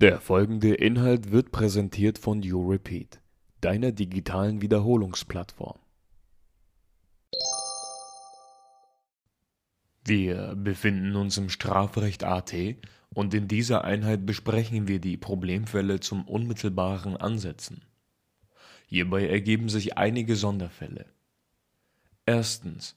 [0.00, 3.20] Der folgende Inhalt wird präsentiert von YouRepeat,
[3.60, 5.78] deiner digitalen Wiederholungsplattform.
[10.06, 12.54] Wir befinden uns im Strafrecht AT
[13.12, 17.82] und in dieser Einheit besprechen wir die Problemfälle zum unmittelbaren Ansetzen.
[18.86, 21.12] Hierbei ergeben sich einige Sonderfälle.
[22.24, 22.94] Erstens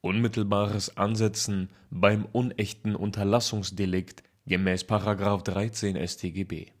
[0.00, 4.84] unmittelbares Ansetzen beim unechten Unterlassungsdelikt gemäß§
[5.42, 6.72] 13 StGB.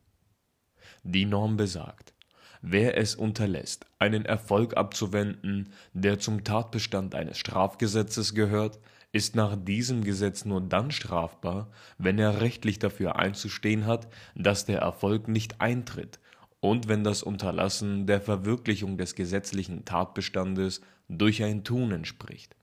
[1.04, 2.14] Die Norm besagt,
[2.60, 8.78] wer es unterlässt, einen Erfolg abzuwenden, der zum Tatbestand eines Strafgesetzes gehört,
[9.12, 14.78] ist nach diesem Gesetz nur dann strafbar, wenn er rechtlich dafür einzustehen hat, dass der
[14.80, 16.18] Erfolg nicht eintritt
[16.60, 22.56] und wenn das Unterlassen der Verwirklichung des gesetzlichen Tatbestandes durch ein Tun entspricht.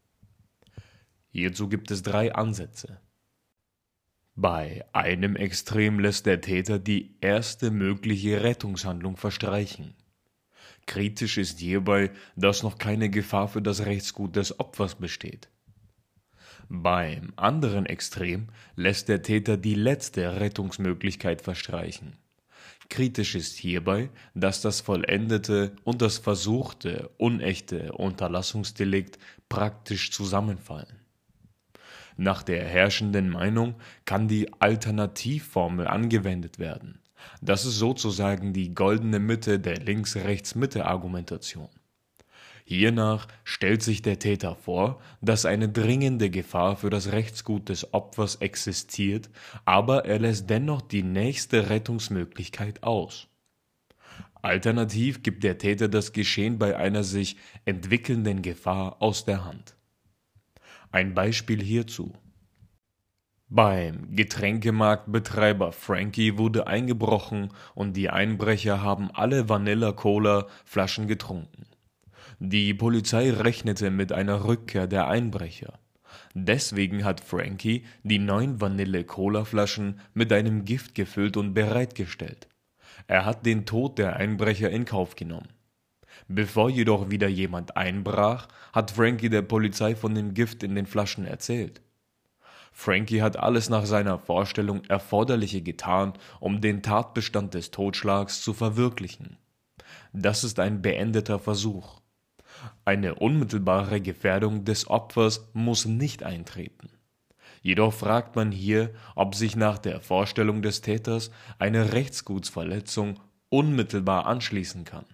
[1.31, 2.99] Hierzu gibt es drei Ansätze.
[4.41, 9.95] Bei einem Extrem lässt der Täter die erste mögliche Rettungshandlung verstreichen.
[10.85, 15.49] Kritisch ist hierbei, dass noch keine Gefahr für das Rechtsgut des Opfers besteht.
[16.69, 22.15] Beim anderen Extrem lässt der Täter die letzte Rettungsmöglichkeit verstreichen.
[22.87, 31.08] Kritisch ist hierbei, dass das vollendete und das versuchte unechte Unterlassungsdelikt praktisch zusammenfallen.
[32.21, 36.99] Nach der herrschenden Meinung kann die Alternativformel angewendet werden.
[37.41, 41.69] Das ist sozusagen die goldene Mitte der Links-Rechts-Mitte-Argumentation.
[42.65, 48.35] Hiernach stellt sich der Täter vor, dass eine dringende Gefahr für das Rechtsgut des Opfers
[48.35, 49.29] existiert,
[49.63, 53.29] aber er lässt dennoch die nächste Rettungsmöglichkeit aus.
[54.41, 59.78] Alternativ gibt der Täter das Geschehen bei einer sich entwickelnden Gefahr aus der Hand.
[60.91, 62.13] Ein Beispiel hierzu.
[63.47, 71.65] Beim Getränkemarktbetreiber Frankie wurde eingebrochen und die Einbrecher haben alle Vanilla Cola Flaschen getrunken.
[72.39, 75.79] Die Polizei rechnete mit einer Rückkehr der Einbrecher.
[76.33, 82.47] Deswegen hat Frankie die neun Vanille-Cola-Flaschen mit einem Gift gefüllt und bereitgestellt.
[83.07, 85.49] Er hat den Tod der Einbrecher in Kauf genommen.
[86.27, 91.25] Bevor jedoch wieder jemand einbrach, hat Frankie der Polizei von dem Gift in den Flaschen
[91.25, 91.81] erzählt.
[92.71, 99.37] Frankie hat alles nach seiner Vorstellung Erforderliche getan, um den Tatbestand des Totschlags zu verwirklichen.
[100.13, 101.99] Das ist ein beendeter Versuch.
[102.85, 106.89] Eine unmittelbare Gefährdung des Opfers muss nicht eintreten.
[107.61, 113.19] Jedoch fragt man hier, ob sich nach der Vorstellung des Täters eine Rechtsgutsverletzung
[113.49, 115.05] unmittelbar anschließen kann.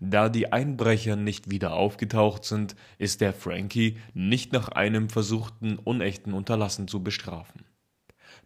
[0.00, 6.32] Da die Einbrecher nicht wieder aufgetaucht sind, ist der Frankie nicht nach einem versuchten unechten
[6.32, 7.64] Unterlassen zu bestrafen.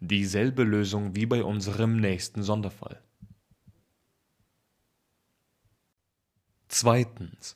[0.00, 3.00] Dieselbe Lösung wie bei unserem nächsten Sonderfall.
[6.68, 7.54] Zweitens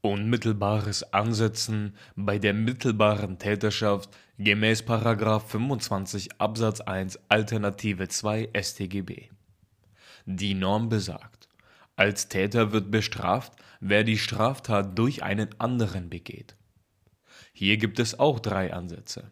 [0.00, 4.84] Unmittelbares Ansetzen bei der mittelbaren Täterschaft gemäß§
[5.40, 9.28] 25 Absatz 1 Alternative 2 StGB.
[10.24, 11.37] Die Norm besagt,
[11.98, 16.56] als Täter wird bestraft, wer die Straftat durch einen anderen begeht.
[17.52, 19.30] Hier gibt es auch drei Ansätze.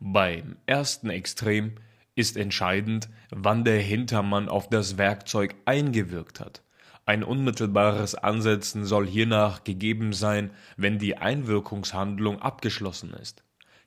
[0.00, 1.74] Beim ersten Extrem
[2.14, 6.62] ist entscheidend, wann der Hintermann auf das Werkzeug eingewirkt hat
[7.08, 13.42] ein unmittelbares Ansetzen soll hiernach gegeben sein, wenn die Einwirkungshandlung abgeschlossen ist.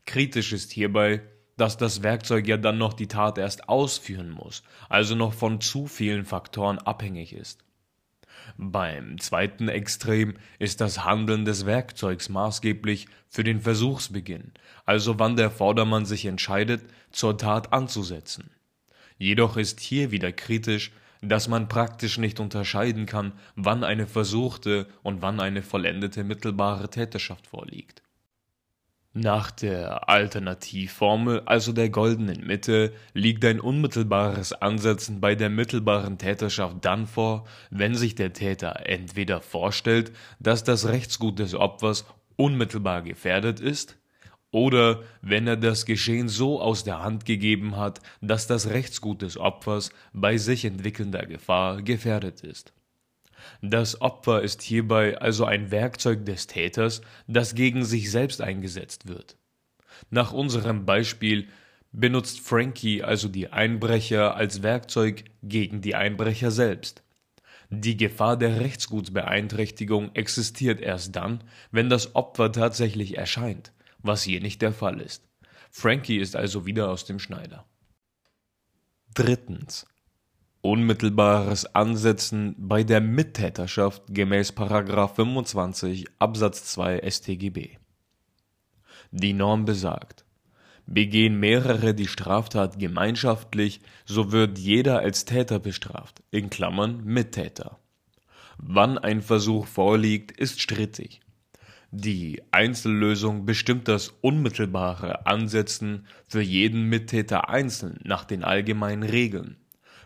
[0.07, 1.21] Kritisch ist hierbei,
[1.55, 5.85] dass das Werkzeug ja dann noch die Tat erst ausführen muss, also noch von zu
[5.85, 7.63] vielen Faktoren abhängig ist.
[8.57, 14.51] Beim zweiten Extrem ist das Handeln des Werkzeugs maßgeblich für den Versuchsbeginn,
[14.85, 18.51] also wann der Vordermann sich entscheidet, zur Tat anzusetzen.
[19.17, 20.91] Jedoch ist hier wieder kritisch,
[21.21, 27.47] dass man praktisch nicht unterscheiden kann, wann eine versuchte und wann eine vollendete mittelbare Täterschaft
[27.47, 28.01] vorliegt.
[29.13, 36.77] Nach der Alternativformel, also der goldenen Mitte, liegt ein unmittelbares Ansetzen bei der mittelbaren Täterschaft
[36.81, 42.05] dann vor, wenn sich der Täter entweder vorstellt, dass das Rechtsgut des Opfers
[42.37, 43.97] unmittelbar gefährdet ist,
[44.49, 49.37] oder wenn er das Geschehen so aus der Hand gegeben hat, dass das Rechtsgut des
[49.37, 52.71] Opfers bei sich entwickelnder Gefahr gefährdet ist.
[53.61, 59.37] Das Opfer ist hierbei also ein Werkzeug des Täters, das gegen sich selbst eingesetzt wird.
[60.09, 61.47] Nach unserem Beispiel
[61.91, 67.03] benutzt Frankie also die Einbrecher als Werkzeug gegen die Einbrecher selbst.
[67.69, 74.61] Die Gefahr der Rechtsgutsbeeinträchtigung existiert erst dann, wenn das Opfer tatsächlich erscheint, was hier nicht
[74.61, 75.27] der Fall ist.
[75.69, 77.65] Frankie ist also wieder aus dem Schneider.
[79.13, 79.85] Drittens.
[80.63, 84.53] Unmittelbares Ansetzen bei der Mittäterschaft gemäß§
[85.15, 87.77] 25 Absatz 2 StGB.
[89.09, 90.23] Die Norm besagt:
[90.85, 97.79] Begehen mehrere die Straftat gemeinschaftlich, so wird jeder als Täter bestraft (Mittäter).
[98.57, 101.21] Wann ein Versuch vorliegt, ist strittig.
[101.89, 109.57] Die Einzellösung bestimmt das unmittelbare Ansetzen für jeden Mittäter einzeln nach den allgemeinen Regeln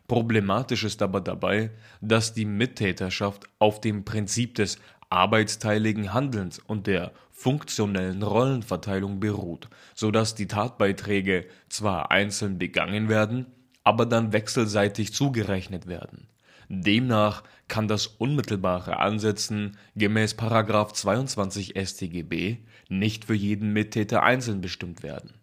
[0.07, 4.78] Problematisch ist aber dabei, dass die Mittäterschaft auf dem Prinzip des
[5.10, 13.48] arbeitsteiligen Handelns und der funktionellen Rollenverteilung beruht, so dass die Tatbeiträge zwar einzeln begangen werden,
[13.84, 16.28] aber dann wechselseitig zugerechnet werden.
[16.69, 20.36] Demnach kann das unmittelbare Ansetzen gemäß§
[20.94, 22.58] 22 StGB
[22.90, 25.34] nicht für jeden Mittäter einzeln bestimmt werden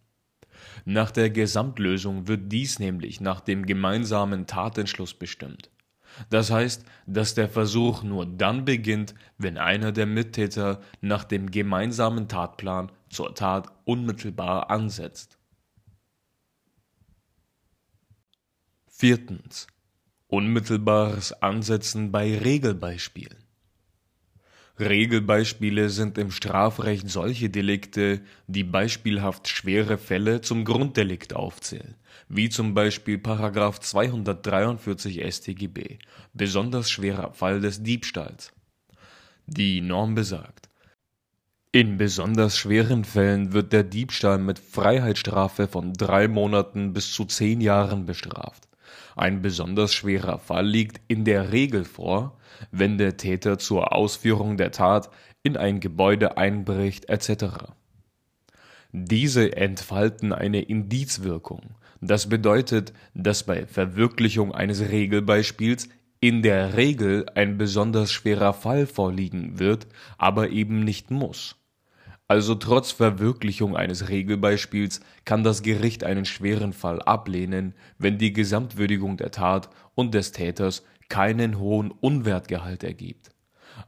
[0.84, 5.70] nach der Gesamtlösung wird dies nämlich nach dem gemeinsamen Tatentschluss bestimmt.
[6.30, 12.28] Das heißt, dass der Versuch nur dann beginnt, wenn einer der Mittäter nach dem gemeinsamen
[12.28, 15.38] Tatplan zur Tat unmittelbar ansetzt.
[18.88, 19.66] Viertens.
[20.28, 23.42] Unmittelbares Ansetzen bei Regelbeispielen
[24.82, 31.96] Regelbeispiele sind im Strafrecht solche Delikte, die beispielhaft schwere Fälle zum Grunddelikt aufzählen,
[32.28, 33.16] wie zum Beispiel§
[33.80, 35.98] 243 StGB
[36.34, 38.52] (besonders schwerer Fall des Diebstahls).
[39.46, 40.68] Die Norm besagt:
[41.70, 47.60] In besonders schweren Fällen wird der Diebstahl mit Freiheitsstrafe von drei Monaten bis zu zehn
[47.60, 48.68] Jahren bestraft
[49.16, 52.38] ein besonders schwerer Fall liegt in der Regel vor,
[52.70, 55.10] wenn der Täter zur Ausführung der Tat
[55.42, 57.72] in ein Gebäude einbricht etc.
[58.92, 65.88] Diese entfalten eine Indizwirkung, das bedeutet, dass bei Verwirklichung eines Regelbeispiels
[66.20, 69.86] in der Regel ein besonders schwerer Fall vorliegen wird,
[70.18, 71.61] aber eben nicht muss
[72.28, 79.16] also trotz Verwirklichung eines Regelbeispiels kann das Gericht einen schweren Fall ablehnen, wenn die Gesamtwürdigung
[79.16, 83.32] der Tat und des Täters keinen hohen Unwertgehalt ergibt.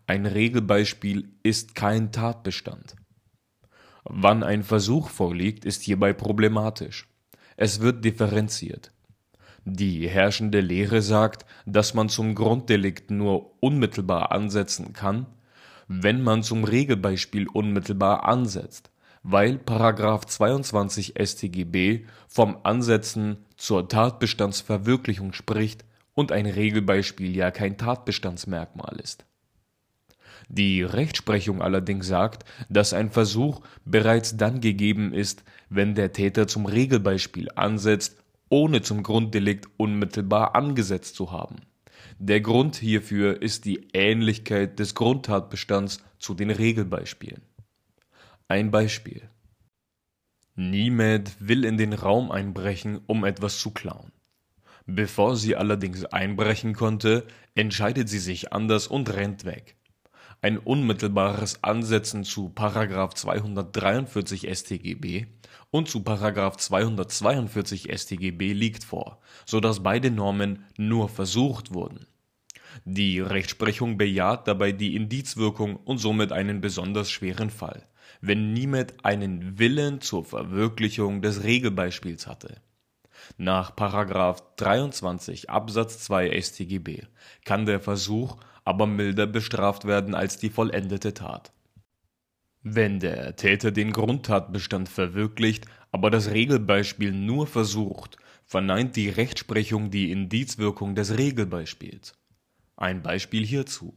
[0.07, 2.97] Ein Regelbeispiel ist kein Tatbestand.
[4.05, 7.09] Wann ein Versuch vorliegt, ist hierbei problematisch.
[7.57, 8.93] Es wird differenziert.
[9.65, 15.27] Die herrschende Lehre sagt, dass man zum Grunddelikt nur unmittelbar ansetzen kann
[15.89, 18.91] wenn man zum Regelbeispiel unmittelbar ansetzt,
[19.23, 19.57] weil§
[20.27, 29.25] 22 StGB vom Ansetzen zur Tatbestandsverwirklichung spricht und ein Regelbeispiel ja kein Tatbestandsmerkmal ist.
[30.49, 36.67] Die Rechtsprechung allerdings sagt, dass ein Versuch bereits dann gegeben ist, wenn der Täter zum
[36.67, 38.19] Regelbeispiel ansetzt,
[38.51, 41.57] ohne zum Grunddelikt unmittelbar angesetzt zu haben
[42.19, 47.43] der Grund hierfür ist die Ähnlichkeit des Grundtatbestands zu den Regelbeispielen.
[48.49, 49.29] Ein Beispiel:
[50.55, 54.13] Niemed will in den Raum einbrechen, um etwas zu klauen.
[54.87, 59.77] Bevor sie allerdings einbrechen konnte, entscheidet sie sich anders und rennt weg.
[60.45, 62.53] Ein unmittelbares Ansetzen zu§
[63.15, 65.25] 243 StGB
[65.71, 66.01] und zu§
[66.59, 72.07] 242 StGB liegt vor, so dass beide Normen nur versucht wurden.
[72.85, 77.89] Die Rechtsprechung bejaht dabei die Indizwirkung und somit einen besonders schweren Fall,
[78.21, 82.61] wenn niemand einen Willen zur Verwirklichung des Regelbeispiels hatte.
[83.39, 83.75] Nach§
[84.57, 87.05] 23 Absatz 2 StGB
[87.47, 91.53] kann der Versuch aber milder bestraft werden als die vollendete Tat.
[92.63, 98.17] Wenn der Täter den Grundtatbestand verwirklicht, aber das Regelbeispiel nur versucht,
[98.47, 102.15] verneint die Rechtsprechung die Indizwirkung des Regelbeispiels.
[102.77, 103.95] Ein Beispiel hierzu: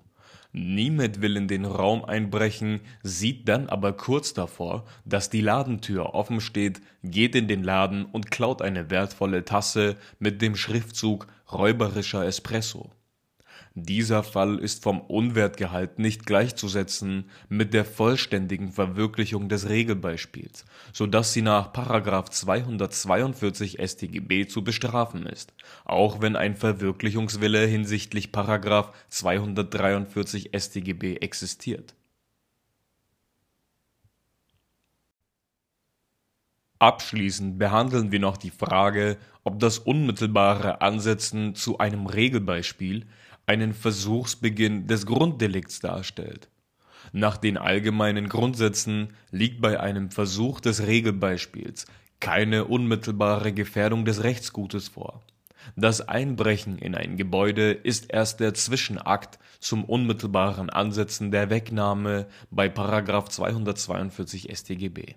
[0.52, 6.42] Niemand will in den Raum einbrechen, sieht dann aber kurz davor, dass die Ladentür offen
[6.42, 12.92] steht, geht in den Laden und klaut eine wertvolle Tasse mit dem Schriftzug Räuberischer Espresso
[13.84, 21.34] dieser Fall ist vom Unwertgehalt nicht gleichzusetzen mit der vollständigen Verwirklichung des Regelbeispiels, so dass
[21.34, 21.74] sie nach§
[22.30, 25.54] 242 StGB zu bestrafen ist,
[25.86, 28.30] auch wenn ein Verwirklichungswille hinsichtlich§
[29.10, 31.94] 243 StGB existiert.
[36.80, 43.08] Abschließend behandeln wir noch die Frage, ob das unmittelbare Ansetzen zu einem Regelbeispiel
[43.48, 46.50] einen Versuchsbeginn des Grunddelikts darstellt.
[47.14, 51.86] Nach den allgemeinen Grundsätzen liegt bei einem Versuch des Regelbeispiels
[52.20, 55.22] keine unmittelbare Gefährdung des Rechtsgutes vor.
[55.76, 62.68] Das Einbrechen in ein Gebäude ist erst der Zwischenakt zum unmittelbaren Ansetzen der Wegnahme bei§
[63.30, 65.16] 242 StGB.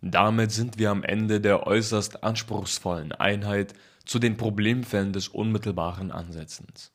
[0.00, 3.74] Damit sind wir am Ende der äußerst anspruchsvollen Einheit
[4.08, 6.94] zu den Problemfällen des unmittelbaren Ansetzens.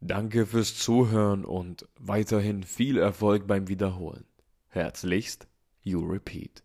[0.00, 4.24] Danke fürs Zuhören und weiterhin viel Erfolg beim Wiederholen.
[4.66, 5.46] Herzlichst,
[5.82, 6.64] You Repeat.